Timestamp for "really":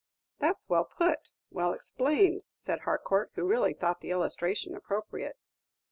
3.45-3.73